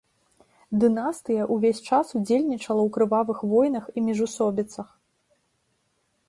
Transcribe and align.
Дынастыя 0.83 1.41
ўвесь 1.55 1.81
час 1.89 2.13
ўдзельнічала 2.19 2.81
ў 2.87 2.95
крывавых 2.97 3.45
войнах 3.53 3.85
і 3.97 4.05
міжусобіцах. 4.07 4.89